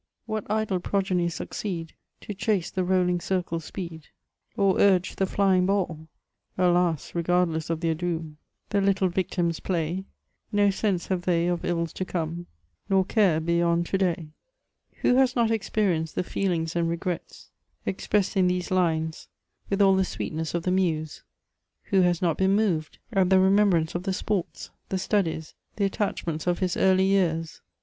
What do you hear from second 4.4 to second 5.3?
Or urge the